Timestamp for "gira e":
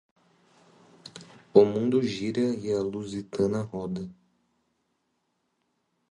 2.01-2.73